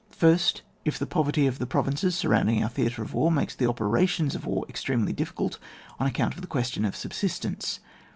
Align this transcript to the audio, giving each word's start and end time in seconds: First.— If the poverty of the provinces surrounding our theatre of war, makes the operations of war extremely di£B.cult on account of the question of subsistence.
First.— 0.09 0.63
If 0.83 0.97
the 0.97 1.05
poverty 1.05 1.45
of 1.45 1.59
the 1.59 1.67
provinces 1.67 2.15
surrounding 2.15 2.63
our 2.63 2.69
theatre 2.71 3.03
of 3.03 3.13
war, 3.13 3.31
makes 3.31 3.53
the 3.53 3.69
operations 3.69 4.33
of 4.33 4.47
war 4.47 4.65
extremely 4.67 5.13
di£B.cult 5.13 5.59
on 5.99 6.07
account 6.07 6.33
of 6.33 6.41
the 6.41 6.47
question 6.47 6.85
of 6.85 6.95
subsistence. 6.95 7.79